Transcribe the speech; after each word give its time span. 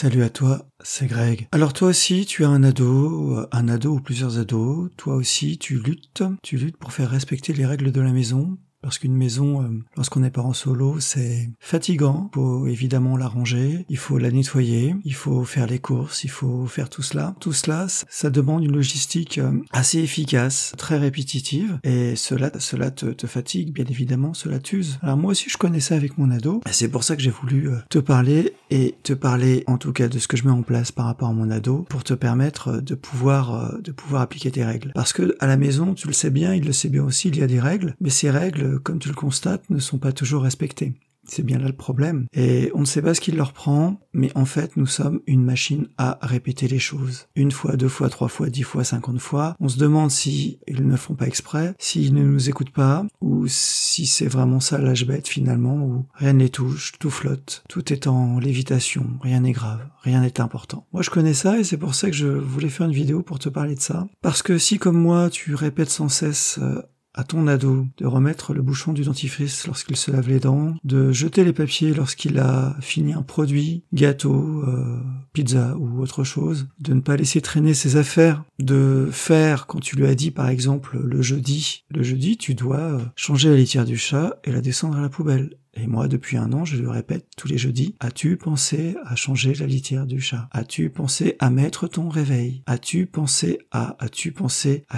Salut 0.00 0.22
à 0.22 0.30
toi, 0.30 0.64
c'est 0.80 1.08
Greg. 1.08 1.48
Alors 1.50 1.72
toi 1.72 1.88
aussi, 1.88 2.24
tu 2.24 2.44
as 2.44 2.48
un 2.48 2.62
ado, 2.62 3.44
un 3.50 3.68
ado 3.68 3.94
ou 3.94 4.00
plusieurs 4.00 4.38
ados. 4.38 4.90
Toi 4.96 5.16
aussi, 5.16 5.58
tu 5.58 5.80
luttes. 5.80 6.22
Tu 6.40 6.56
luttes 6.56 6.76
pour 6.76 6.92
faire 6.92 7.10
respecter 7.10 7.52
les 7.52 7.66
règles 7.66 7.90
de 7.90 8.00
la 8.00 8.12
maison, 8.12 8.58
parce 8.82 8.98
qu'une 8.98 9.14
maison, 9.14 9.62
euh, 9.62 9.68
lorsqu'on 9.96 10.22
est 10.22 10.30
parent 10.30 10.52
solo, 10.52 11.00
c'est 11.00 11.50
fatigant. 11.58 12.30
Il 12.32 12.36
faut 12.36 12.66
évidemment 12.66 13.16
la 13.16 13.28
ranger, 13.28 13.84
il 13.88 13.96
faut 13.96 14.18
la 14.18 14.30
nettoyer, 14.30 14.94
il 15.04 15.14
faut 15.14 15.44
faire 15.44 15.66
les 15.66 15.78
courses, 15.78 16.24
il 16.24 16.30
faut 16.30 16.66
faire 16.66 16.88
tout 16.88 17.02
cela. 17.02 17.34
Tout 17.40 17.52
cela, 17.52 17.86
ça 17.88 18.30
demande 18.30 18.64
une 18.64 18.72
logistique 18.72 19.38
euh, 19.38 19.52
assez 19.72 19.98
efficace, 19.98 20.72
très 20.76 20.98
répétitive, 20.98 21.78
et 21.82 22.14
cela, 22.16 22.52
cela 22.58 22.90
te, 22.90 23.26
fatigue, 23.26 23.72
bien 23.72 23.84
évidemment, 23.84 24.32
cela 24.32 24.58
t'use. 24.58 24.98
Alors 25.02 25.16
moi 25.16 25.32
aussi, 25.32 25.50
je 25.50 25.56
connais 25.56 25.80
ça 25.80 25.94
avec 25.94 26.16
mon 26.16 26.30
ado, 26.30 26.62
c'est 26.70 26.88
pour 26.88 27.04
ça 27.04 27.16
que 27.16 27.22
j'ai 27.22 27.30
voulu 27.30 27.68
euh, 27.68 27.78
te 27.90 27.98
parler, 27.98 28.54
et 28.70 28.94
te 29.02 29.12
parler 29.12 29.64
en 29.66 29.78
tout 29.78 29.92
cas 29.92 30.08
de 30.08 30.18
ce 30.18 30.28
que 30.28 30.36
je 30.36 30.44
mets 30.44 30.50
en 30.50 30.62
place 30.62 30.92
par 30.92 31.06
rapport 31.06 31.28
à 31.28 31.32
mon 31.32 31.50
ado, 31.50 31.86
pour 31.88 32.04
te 32.04 32.14
permettre 32.14 32.80
de 32.80 32.94
pouvoir, 32.94 33.80
de 33.80 33.92
pouvoir 33.92 34.22
appliquer 34.22 34.50
tes 34.50 34.64
règles. 34.64 34.92
Parce 34.94 35.12
que 35.12 35.36
à 35.40 35.46
la 35.46 35.56
maison, 35.56 35.94
tu 35.94 36.06
le 36.06 36.12
sais 36.12 36.30
bien, 36.30 36.54
il 36.54 36.64
le 36.64 36.72
sait 36.72 36.88
bien 36.88 37.04
aussi, 37.04 37.28
il 37.28 37.36
y 37.36 37.42
a 37.42 37.46
des 37.46 37.60
règles, 37.60 37.94
mais 38.00 38.10
ces 38.10 38.30
règles, 38.30 38.67
comme 38.76 38.98
tu 38.98 39.08
le 39.08 39.14
constates, 39.14 39.68
ne 39.70 39.78
sont 39.78 39.98
pas 39.98 40.12
toujours 40.12 40.42
respectés. 40.42 40.94
C'est 41.28 41.44
bien 41.44 41.58
là 41.58 41.66
le 41.66 41.74
problème. 41.74 42.26
Et 42.32 42.70
on 42.74 42.80
ne 42.80 42.84
sait 42.86 43.02
pas 43.02 43.14
ce 43.14 43.20
qui 43.20 43.32
leur 43.32 43.52
prend, 43.52 44.00
mais 44.12 44.32
en 44.34 44.46
fait, 44.46 44.76
nous 44.76 44.86
sommes 44.86 45.20
une 45.26 45.44
machine 45.44 45.88
à 45.98 46.18
répéter 46.22 46.68
les 46.68 46.78
choses. 46.78 47.28
Une 47.36 47.52
fois, 47.52 47.76
deux 47.76 47.88
fois, 47.88 48.08
trois 48.08 48.28
fois, 48.28 48.48
dix 48.48 48.62
fois, 48.62 48.82
cinquante 48.82 49.20
fois. 49.20 49.54
On 49.60 49.68
se 49.68 49.78
demande 49.78 50.10
si 50.10 50.58
ils 50.66 50.86
ne 50.86 50.96
font 50.96 51.14
pas 51.14 51.26
exprès, 51.26 51.74
s'ils 51.78 52.14
ne 52.14 52.22
nous 52.22 52.48
écoutent 52.48 52.72
pas, 52.72 53.04
ou 53.20 53.46
si 53.46 54.06
c'est 54.06 54.26
vraiment 54.26 54.60
ça 54.60 54.78
l'âge 54.78 55.06
bête 55.06 55.28
finalement, 55.28 55.76
où 55.76 56.06
rien 56.14 56.32
ne 56.32 56.40
les 56.40 56.48
touche, 56.48 56.92
tout 56.98 57.10
flotte, 57.10 57.62
tout 57.68 57.92
est 57.92 58.06
en 58.06 58.38
lévitation, 58.38 59.06
rien 59.20 59.40
n'est 59.40 59.52
grave, 59.52 59.86
rien 60.02 60.22
n'est 60.22 60.40
important. 60.40 60.86
Moi, 60.92 61.02
je 61.02 61.10
connais 61.10 61.34
ça 61.34 61.58
et 61.58 61.64
c'est 61.64 61.76
pour 61.76 61.94
ça 61.94 62.08
que 62.08 62.16
je 62.16 62.28
voulais 62.28 62.70
faire 62.70 62.86
une 62.86 62.92
vidéo 62.92 63.22
pour 63.22 63.38
te 63.38 63.50
parler 63.50 63.74
de 63.74 63.80
ça. 63.80 64.08
Parce 64.22 64.42
que 64.42 64.56
si, 64.56 64.78
comme 64.78 64.98
moi, 64.98 65.28
tu 65.28 65.54
répètes 65.54 65.90
sans 65.90 66.08
cesse 66.08 66.58
euh, 66.62 66.80
à 67.18 67.24
ton 67.24 67.48
ado 67.48 67.88
de 67.96 68.06
remettre 68.06 68.54
le 68.54 68.62
bouchon 68.62 68.92
du 68.92 69.02
dentifrice 69.02 69.66
lorsqu'il 69.66 69.96
se 69.96 70.12
lave 70.12 70.28
les 70.28 70.38
dents, 70.38 70.76
de 70.84 71.10
jeter 71.10 71.42
les 71.44 71.52
papiers 71.52 71.92
lorsqu'il 71.92 72.38
a 72.38 72.76
fini 72.80 73.12
un 73.12 73.22
produit, 73.22 73.82
gâteau, 73.92 74.62
euh, 74.68 75.00
pizza 75.32 75.76
ou 75.78 76.00
autre 76.00 76.22
chose, 76.22 76.68
de 76.78 76.94
ne 76.94 77.00
pas 77.00 77.16
laisser 77.16 77.40
traîner 77.40 77.74
ses 77.74 77.96
affaires, 77.96 78.44
de 78.60 79.08
faire 79.10 79.66
quand 79.66 79.80
tu 79.80 79.96
lui 79.96 80.06
as 80.06 80.14
dit 80.14 80.30
par 80.30 80.48
exemple 80.48 80.96
le 80.96 81.20
jeudi, 81.20 81.82
le 81.90 82.04
jeudi 82.04 82.36
tu 82.36 82.54
dois 82.54 82.78
euh, 82.78 83.00
changer 83.16 83.50
la 83.50 83.56
litière 83.56 83.84
du 83.84 83.98
chat 83.98 84.38
et 84.44 84.52
la 84.52 84.60
descendre 84.60 84.96
à 84.96 85.00
la 85.00 85.08
poubelle. 85.08 85.56
Et 85.80 85.86
moi, 85.86 86.08
depuis 86.08 86.36
un 86.36 86.52
an, 86.52 86.64
je 86.64 86.76
lui 86.76 86.88
répète 86.88 87.26
tous 87.36 87.48
les 87.48 87.58
jeudis, 87.58 87.94
as-tu 88.00 88.36
pensé 88.36 88.96
à 89.04 89.14
changer 89.16 89.54
la 89.54 89.66
litière 89.66 90.06
du 90.06 90.20
chat? 90.20 90.48
As-tu 90.50 90.90
pensé 90.90 91.36
à 91.38 91.50
mettre 91.50 91.86
ton 91.86 92.08
réveil? 92.08 92.62
As-tu 92.66 93.06
pensé 93.06 93.60
à, 93.70 93.96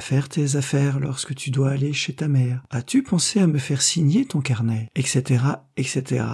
faire 0.01 0.29
tes 0.29 0.57
affaires 0.57 1.01
lorsque 1.01 1.35
tu 1.35 1.51
dois 1.51 1.71
aller 1.71 1.93
chez 1.93 2.15
ta 2.15 2.29
mère? 2.29 2.63
As-tu 2.71 3.03
pensé 3.03 3.41
à 3.41 3.47
me 3.47 3.59
faire 3.59 3.83
signer 3.83 4.25
ton 4.25 4.41
carnet? 4.41 4.89
Etc., 4.97 5.45
etc. 5.77 6.25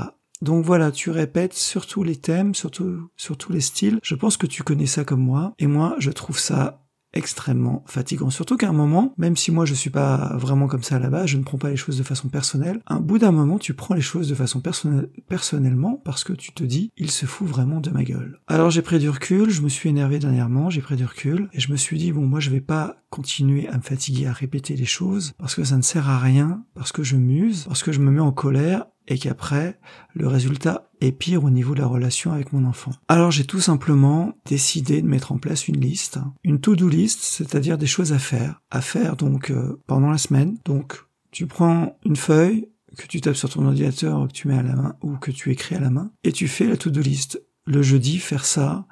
Donc 0.42 0.64
voilà, 0.64 0.92
tu 0.92 1.10
répètes 1.10 1.54
sur 1.54 1.86
tous 1.86 2.02
les 2.02 2.16
thèmes, 2.16 2.54
surtout 2.54 3.10
sur 3.16 3.36
tous 3.36 3.52
les 3.52 3.60
styles. 3.60 3.98
Je 4.02 4.14
pense 4.14 4.36
que 4.36 4.46
tu 4.46 4.62
connais 4.62 4.86
ça 4.86 5.04
comme 5.04 5.22
moi, 5.22 5.54
et 5.58 5.66
moi, 5.66 5.96
je 5.98 6.10
trouve 6.10 6.38
ça 6.38 6.85
extrêmement 7.16 7.84
fatigant. 7.86 8.30
Surtout 8.30 8.56
qu'à 8.56 8.68
un 8.68 8.72
moment, 8.72 9.14
même 9.16 9.36
si 9.36 9.50
moi 9.50 9.64
je 9.64 9.74
suis 9.74 9.90
pas 9.90 10.36
vraiment 10.36 10.66
comme 10.66 10.82
ça 10.82 10.98
base, 11.08 11.26
je 11.26 11.36
ne 11.36 11.42
prends 11.42 11.58
pas 11.58 11.70
les 11.70 11.76
choses 11.76 11.98
de 11.98 12.02
façon 12.02 12.28
personnelle, 12.28 12.80
un 12.86 13.00
bout 13.00 13.18
d'un 13.18 13.30
moment 13.30 13.58
tu 13.58 13.74
prends 13.74 13.94
les 13.94 14.00
choses 14.00 14.28
de 14.28 14.34
façon 14.34 14.60
personnelle, 14.60 15.08
personnellement 15.28 16.00
parce 16.04 16.24
que 16.24 16.32
tu 16.32 16.52
te 16.52 16.64
dis, 16.64 16.90
il 16.96 17.10
se 17.10 17.26
fout 17.26 17.46
vraiment 17.46 17.80
de 17.80 17.90
ma 17.90 18.04
gueule. 18.04 18.40
Alors 18.46 18.70
j'ai 18.70 18.82
pris 18.82 18.98
du 18.98 19.08
recul, 19.08 19.50
je 19.50 19.62
me 19.62 19.68
suis 19.68 19.88
énervé 19.88 20.18
dernièrement, 20.18 20.70
j'ai 20.70 20.80
pris 20.80 20.96
du 20.96 21.04
recul, 21.04 21.48
et 21.52 21.60
je 21.60 21.70
me 21.70 21.76
suis 21.76 21.98
dit, 21.98 22.12
bon 22.12 22.26
moi 22.26 22.40
je 22.40 22.50
vais 22.50 22.60
pas 22.60 22.96
continuer 23.10 23.68
à 23.68 23.76
me 23.76 23.82
fatiguer 23.82 24.26
à 24.26 24.32
répéter 24.32 24.76
les 24.76 24.84
choses, 24.84 25.34
parce 25.38 25.54
que 25.54 25.64
ça 25.64 25.76
ne 25.76 25.82
sert 25.82 26.08
à 26.08 26.18
rien, 26.18 26.64
parce 26.74 26.92
que 26.92 27.02
je 27.02 27.16
muse, 27.16 27.64
parce 27.64 27.82
que 27.82 27.92
je 27.92 28.00
me 28.00 28.10
mets 28.10 28.20
en 28.20 28.32
colère, 28.32 28.86
et 29.08 29.18
qu'après, 29.18 29.78
le 30.14 30.26
résultat 30.26 30.90
est 31.00 31.12
pire 31.12 31.44
au 31.44 31.50
niveau 31.50 31.74
de 31.74 31.80
la 31.80 31.86
relation 31.86 32.32
avec 32.32 32.52
mon 32.52 32.64
enfant. 32.64 32.92
Alors 33.08 33.30
j'ai 33.30 33.44
tout 33.44 33.60
simplement 33.60 34.32
décidé 34.46 35.02
de 35.02 35.06
mettre 35.06 35.32
en 35.32 35.38
place 35.38 35.68
une 35.68 35.80
liste, 35.80 36.18
une 36.44 36.60
to-do 36.60 36.88
list, 36.88 37.20
c'est-à-dire 37.22 37.78
des 37.78 37.86
choses 37.86 38.12
à 38.12 38.18
faire, 38.18 38.62
à 38.70 38.80
faire 38.80 39.16
donc 39.16 39.50
euh, 39.50 39.80
pendant 39.86 40.10
la 40.10 40.18
semaine. 40.18 40.58
Donc 40.64 40.98
tu 41.30 41.46
prends 41.46 41.98
une 42.04 42.16
feuille 42.16 42.68
que 42.96 43.06
tu 43.06 43.20
tapes 43.20 43.36
sur 43.36 43.50
ton 43.50 43.66
ordinateur, 43.66 44.26
que 44.26 44.32
tu 44.32 44.48
mets 44.48 44.58
à 44.58 44.62
la 44.62 44.74
main 44.74 44.96
ou 45.02 45.16
que 45.16 45.30
tu 45.30 45.50
écris 45.52 45.74
à 45.74 45.80
la 45.80 45.90
main, 45.90 46.10
et 46.24 46.32
tu 46.32 46.48
fais 46.48 46.66
la 46.66 46.76
to-do 46.76 47.00
list 47.00 47.42
le 47.66 47.82
jeudi 47.82 48.18
faire 48.18 48.44
ça, 48.44 48.86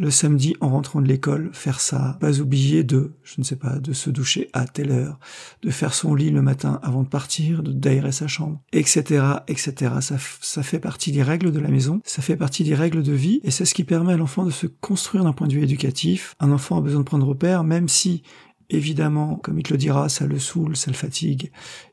le 0.00 0.10
samedi 0.10 0.56
en 0.60 0.70
rentrant 0.70 1.02
de 1.02 1.06
l'école 1.06 1.50
faire 1.52 1.80
ça, 1.80 2.16
pas 2.20 2.40
oublier 2.40 2.84
de, 2.84 3.12
je 3.22 3.34
ne 3.38 3.44
sais 3.44 3.56
pas, 3.56 3.78
de 3.78 3.92
se 3.92 4.08
doucher 4.08 4.48
à 4.54 4.64
telle 4.64 4.92
heure, 4.92 5.18
de 5.62 5.70
faire 5.70 5.92
son 5.92 6.14
lit 6.14 6.30
le 6.30 6.40
matin 6.40 6.80
avant 6.82 7.02
de 7.02 7.08
partir, 7.08 7.62
d'aérer 7.62 8.12
sa 8.12 8.26
chambre, 8.26 8.60
etc., 8.72 9.24
etc. 9.46 9.74
Ça, 10.00 10.16
ça 10.40 10.62
fait 10.62 10.78
partie 10.78 11.12
des 11.12 11.22
règles 11.22 11.52
de 11.52 11.60
la 11.60 11.68
maison, 11.68 12.00
ça 12.04 12.22
fait 12.22 12.36
partie 12.36 12.64
des 12.64 12.74
règles 12.74 13.02
de 13.02 13.12
vie, 13.12 13.40
et 13.44 13.50
c'est 13.50 13.66
ce 13.66 13.74
qui 13.74 13.84
permet 13.84 14.14
à 14.14 14.16
l'enfant 14.16 14.44
de 14.44 14.50
se 14.50 14.66
construire 14.66 15.24
d'un 15.24 15.32
point 15.32 15.48
de 15.48 15.52
vue 15.52 15.62
éducatif. 15.62 16.34
Un 16.40 16.50
enfant 16.50 16.78
a 16.78 16.80
besoin 16.80 17.00
de 17.00 17.06
prendre 17.06 17.26
repère, 17.26 17.62
même 17.62 17.88
si 17.88 18.22
Évidemment, 18.70 19.36
comme 19.36 19.58
il 19.58 19.64
te 19.64 19.72
le 19.72 19.78
dira, 19.78 20.08
ça 20.08 20.26
le 20.26 20.38
saoule, 20.38 20.76
ça 20.76 20.90
le 20.90 20.96
fatigue, 20.96 21.50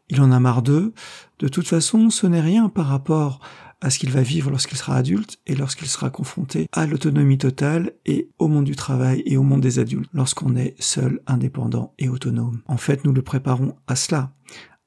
il 0.09 0.21
en 0.21 0.31
a 0.31 0.39
marre 0.39 0.61
d'eux. 0.61 0.93
De 1.39 1.47
toute 1.47 1.67
façon, 1.67 2.09
ce 2.09 2.27
n'est 2.27 2.41
rien 2.41 2.69
par 2.69 2.85
rapport 2.85 3.39
à 3.81 3.89
ce 3.89 3.99
qu'il 3.99 4.11
va 4.11 4.21
vivre 4.21 4.49
lorsqu'il 4.49 4.77
sera 4.77 4.95
adulte 4.95 5.39
et 5.45 5.55
lorsqu'il 5.55 5.87
sera 5.87 6.09
confronté 6.09 6.67
à 6.71 6.85
l'autonomie 6.85 7.37
totale 7.37 7.93
et 8.05 8.29
au 8.39 8.47
monde 8.47 8.65
du 8.65 8.75
travail 8.75 9.21
et 9.25 9.37
au 9.37 9.43
monde 9.43 9.61
des 9.61 9.79
adultes, 9.79 10.09
lorsqu'on 10.13 10.55
est 10.55 10.75
seul, 10.79 11.21
indépendant 11.27 11.93
et 11.99 12.09
autonome. 12.09 12.61
En 12.67 12.77
fait, 12.77 13.05
nous 13.05 13.13
le 13.13 13.21
préparons 13.21 13.75
à 13.87 13.95
cela, 13.95 14.31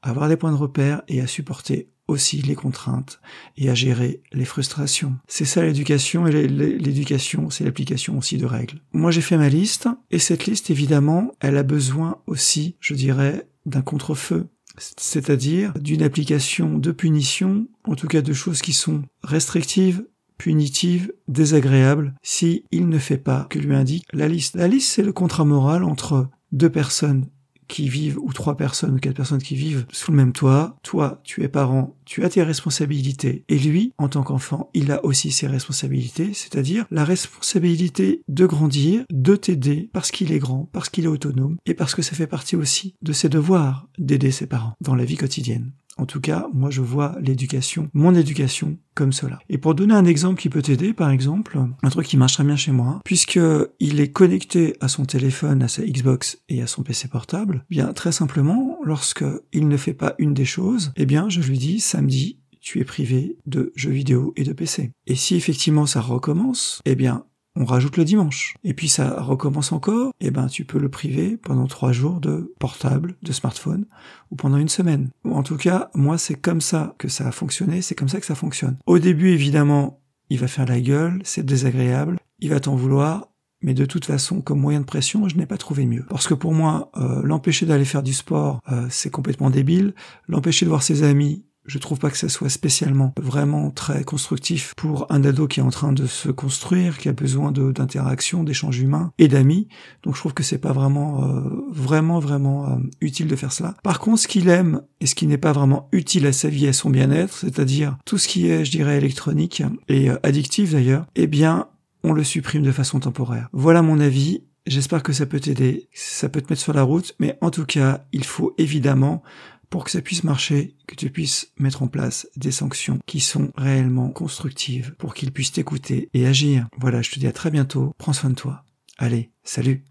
à 0.03 0.11
avoir 0.11 0.29
des 0.29 0.37
points 0.37 0.53
de 0.53 0.57
repère 0.57 1.03
et 1.09 1.21
à 1.21 1.27
supporter 1.27 1.91
aussi 2.11 2.43
les 2.43 2.55
contraintes 2.55 3.21
et 3.57 3.71
à 3.71 3.75
gérer 3.75 4.23
les 4.33 4.45
frustrations. 4.45 5.17
C'est 5.29 5.45
ça 5.45 5.63
l'éducation 5.63 6.27
et 6.27 6.49
l'éducation, 6.49 7.51
c'est 7.51 7.65
l'application 7.65 8.19
aussi 8.19 8.37
de 8.37 8.47
règles. 8.47 8.81
Moi 8.93 9.11
j'ai 9.11 9.21
fait 9.21 9.37
ma 9.37 9.49
liste 9.49 9.89
et 10.11 10.19
cette 10.19 10.47
liste 10.47 10.71
évidemment, 10.71 11.33
elle 11.41 11.57
a 11.57 11.63
besoin 11.63 12.19
aussi, 12.27 12.77
je 12.81 12.95
dirais, 12.95 13.47
d'un 13.67 13.83
contre-feu 13.83 14.49
c'est-à-dire 14.97 15.75
d'une 15.75 16.03
application 16.03 16.79
de 16.79 16.93
punition, 16.93 17.67
en 17.85 17.97
tout 17.97 18.07
cas 18.07 18.23
de 18.23 18.33
choses 18.33 18.63
qui 18.63 18.73
sont 18.73 19.03
restrictives, 19.23 20.05
punitives, 20.39 21.13
désagréables, 21.29 22.15
si 22.23 22.65
il 22.71 22.89
ne 22.89 22.99
fait 22.99 23.19
pas 23.19 23.47
que 23.51 23.59
lui 23.59 23.75
indique 23.75 24.07
la 24.13 24.29
liste. 24.29 24.57
La 24.57 24.69
liste, 24.69 24.91
c'est 24.91 25.03
le 25.03 25.13
contrat 25.13 25.45
moral 25.45 25.85
entre 25.85 26.29
deux 26.53 26.71
personnes 26.71 27.27
qui 27.71 27.89
vivent, 27.89 28.19
ou 28.19 28.33
trois 28.33 28.57
personnes, 28.57 28.95
ou 28.95 28.99
quatre 28.99 29.17
personnes 29.17 29.43
qui 29.43 29.55
vivent 29.55 29.87
sous 29.91 30.11
le 30.11 30.17
même 30.17 30.33
toit, 30.33 30.77
toi, 30.83 31.21
tu 31.25 31.43
es 31.43 31.49
parent, 31.49 31.97
tu 32.05 32.25
as 32.25 32.29
tes 32.29 32.43
responsabilités, 32.43 33.45
et 33.49 33.59
lui, 33.59 33.95
en 33.97 34.09
tant 34.09 34.23
qu'enfant, 34.23 34.71
il 34.75 34.93
a 34.93 35.05
aussi 35.05 35.31
ses 35.31 35.47
responsabilités, 35.47 36.35
c'est-à-dire 36.35 36.85
la 36.91 37.05
responsabilité 37.05 38.23
de 38.29 38.47
grandir, 38.47 39.05
de 39.11 39.37
t'aider, 39.37 39.89
parce 39.93 40.11
qu'il 40.11 40.33
est 40.33 40.39
grand, 40.39 40.69
parce 40.73 40.91
qu'il 40.91 41.05
est 41.05 41.09
autonome, 41.09 41.57
et 41.65 41.75
parce 41.75 41.95
que 41.95 42.03
ça 42.03 42.17
fait 42.17 42.27
partie 42.27 42.57
aussi 42.57 42.95
de 43.03 43.13
ses 43.13 43.29
devoirs 43.29 43.89
d'aider 43.99 44.33
ses 44.33 44.47
parents 44.47 44.75
dans 44.81 44.95
la 44.95 45.05
vie 45.05 45.17
quotidienne. 45.17 45.73
En 46.01 46.07
tout 46.07 46.21
cas, 46.21 46.47
moi 46.55 46.71
je 46.71 46.81
vois 46.81 47.15
l'éducation, 47.21 47.91
mon 47.93 48.15
éducation, 48.15 48.79
comme 48.95 49.13
cela. 49.13 49.39
Et 49.51 49.59
pour 49.59 49.75
donner 49.75 49.93
un 49.93 50.07
exemple 50.07 50.41
qui 50.41 50.49
peut 50.49 50.63
t'aider, 50.63 50.95
par 50.95 51.11
exemple, 51.11 51.59
un 51.83 51.91
truc 51.91 52.07
qui 52.07 52.17
marche 52.17 52.41
bien 52.41 52.57
chez 52.57 52.73
moi, 52.73 53.01
puisque 53.05 53.39
il 53.81 54.01
est 54.01 54.11
connecté 54.11 54.77
à 54.81 54.89
son 54.89 55.05
téléphone, 55.05 55.63
à 55.63 55.69
sa 55.69 55.83
Xbox 55.83 56.39
et 56.49 56.63
à 56.63 56.67
son 56.67 56.83
PC 56.83 57.09
portable, 57.09 57.67
bien 57.69 57.93
très 57.93 58.13
simplement, 58.13 58.79
lorsque 58.83 59.25
il 59.53 59.69
ne 59.69 59.77
fait 59.77 59.93
pas 59.93 60.15
une 60.19 60.33
des 60.33 60.47
choses, 60.47 60.91
eh 60.97 61.05
bien 61.05 61.29
je 61.29 61.43
lui 61.43 61.59
dis 61.59 61.81
samedi, 61.81 62.39
tu 62.63 62.81
es 62.81 62.85
privé 62.85 63.37
de 63.45 63.71
jeux 63.77 63.91
vidéo 63.91 64.33
et 64.37 64.45
de 64.45 64.55
PC. 64.55 64.93
Et 65.07 65.17
si 65.17 65.35
effectivement 65.35 65.85
ça 65.85 66.01
recommence, 66.01 66.81
eh 66.87 66.95
bien 66.95 67.25
on 67.57 67.65
rajoute 67.65 67.97
le 67.97 68.05
dimanche. 68.05 68.55
Et 68.65 68.75
puis 68.75 68.89
ça 68.89 69.21
recommence 69.21 69.73
encore, 69.73 70.13
et 70.21 70.31
ben 70.31 70.47
tu 70.47 70.65
peux 70.65 70.79
le 70.79 70.89
priver 70.89 71.37
pendant 71.37 71.67
trois 71.67 71.93
jours 71.93 72.21
de 72.21 72.55
portable, 72.59 73.17
de 73.23 73.33
smartphone, 73.33 73.87
ou 74.31 74.37
pendant 74.37 74.57
une 74.57 74.69
semaine. 74.69 75.11
En 75.25 75.43
tout 75.43 75.57
cas, 75.57 75.91
moi 75.95 76.19
c'est 76.19 76.35
comme 76.35 76.61
ça 76.61 76.95
que 76.99 77.09
ça 77.09 77.29
a 77.29 77.33
fonctionné, 77.33 77.83
c'est 77.83 77.95
comme 77.95 78.09
ça 78.09 78.21
que 78.21 78.27
ça 78.27 78.35
fonctionne. 78.35 78.77
Au 78.87 78.99
début, 78.99 79.31
évidemment, 79.31 80.01
il 80.29 80.39
va 80.39 80.47
faire 80.47 80.67
la 80.67 80.81
gueule, 80.81 81.21
c'est 81.25 81.45
désagréable, 81.45 82.19
il 82.39 82.51
va 82.51 82.61
t'en 82.61 82.77
vouloir, 82.77 83.31
mais 83.63 83.75
de 83.75 83.85
toute 83.85 84.07
façon, 84.07 84.41
comme 84.41 84.61
moyen 84.61 84.81
de 84.81 84.87
pression, 84.87 85.29
je 85.29 85.37
n'ai 85.37 85.47
pas 85.47 85.59
trouvé 85.59 85.85
mieux. 85.85 86.07
Parce 86.09 86.27
que 86.27 86.35
pour 86.35 86.55
moi, 86.55 86.91
euh, 86.97 87.21
l'empêcher 87.23 87.67
d'aller 87.67 87.85
faire 87.85 88.03
du 88.03 88.15
sport, 88.15 88.61
euh, 88.73 88.87
c'est 88.89 89.11
complètement 89.11 89.51
débile. 89.51 89.95
L'empêcher 90.29 90.65
de 90.65 90.71
voir 90.71 90.83
ses 90.83 91.03
amis, 91.03 91.45
je 91.71 91.79
trouve 91.79 92.01
pas 92.01 92.11
que 92.11 92.19
ça 92.19 92.29
soit 92.29 92.49
spécialement 92.49 93.15
vraiment 93.17 93.71
très 93.71 94.03
constructif 94.03 94.75
pour 94.77 95.07
un 95.09 95.23
ado 95.23 95.47
qui 95.47 95.61
est 95.61 95.63
en 95.63 95.71
train 95.71 95.93
de 95.93 96.07
se 96.07 96.29
construire, 96.29 96.99
qui 96.99 97.09
a 97.09 97.13
besoin 97.13 97.53
d'interaction, 97.53 98.43
d'échanges 98.43 98.81
humains 98.81 99.13
et 99.19 99.29
d'amis. 99.29 99.69
Donc 100.03 100.17
je 100.17 100.21
trouve 100.21 100.35
que 100.35 100.43
c'est 100.43 100.59
pas 100.59 100.73
vraiment, 100.73 101.23
euh, 101.23 101.43
vraiment, 101.71 102.19
vraiment 102.19 102.67
euh, 102.67 102.77
utile 103.01 103.29
de 103.29 103.37
faire 103.37 103.53
cela. 103.53 103.77
Par 103.85 104.01
contre, 104.01 104.23
ce 104.23 104.29
qu'il 104.29 104.49
aime 104.49 104.83
et 105.01 105.07
ce 105.07 105.15
qui 105.15 105.29
n'est 105.29 105.39
pas 105.39 105.53
vraiment 105.53 105.89
utile 105.93 106.27
à 106.27 106.33
sa 106.33 106.49
vie 106.49 106.67
et 106.67 106.71
à 106.71 106.73
son 106.73 106.91
bien-être, 106.91 107.39
c'est-à-dire 107.39 107.97
tout 108.05 108.19
ce 108.19 108.27
qui 108.27 108.49
est, 108.49 108.65
je 108.65 108.73
dirais, 108.73 108.99
électronique 108.99 109.63
et 109.89 110.11
euh, 110.11 110.19
addictif 110.25 110.73
d'ailleurs, 110.73 111.07
eh 111.15 111.29
bien, 111.29 111.69
on 112.03 112.13
le 112.13 112.25
supprime 112.25 112.63
de 112.63 112.73
façon 112.73 112.99
temporaire. 112.99 113.49
Voilà 113.53 113.83
mon 113.83 114.01
avis. 114.01 114.43
J'espère 114.67 115.03
que 115.03 115.13
ça 115.13 115.25
peut 115.25 115.41
t'aider, 115.41 115.89
ça 115.95 116.29
peut 116.29 116.41
te 116.41 116.53
mettre 116.53 116.63
sur 116.63 116.75
la 116.75 116.83
route, 116.83 117.15
mais 117.19 117.39
en 117.41 117.51
tout 117.51 117.65
cas, 117.65 118.05
il 118.13 118.25
faut 118.25 118.55
évidemment, 118.59 119.23
pour 119.71 119.85
que 119.85 119.91
ça 119.91 120.03
puisse 120.03 120.25
marcher, 120.25 120.77
que 120.87 120.97
tu 120.97 121.11
puisses 121.11 121.53
mettre 121.59 121.83
en 121.83 121.89
place 121.89 122.29
des 122.37 122.51
sanctions 122.51 122.99
qui 123.07 123.21
sont 123.21 123.53
réellement 123.57 124.11
constructives 124.11 124.95
pour 124.99 125.15
qu'ils 125.15 125.33
puissent 125.33 125.53
t'écouter 125.53 126.11
et 126.13 126.27
agir. 126.27 126.69
Voilà, 126.79 127.03
je 127.03 127.11
te 127.11 127.19
dis 127.21 127.27
à 127.27 127.33
très 127.33 127.51
bientôt, 127.51 127.95
prends 127.97 128.13
soin 128.13 128.31
de 128.31 128.35
toi. 128.35 128.65
Allez, 128.99 129.31
salut 129.45 129.87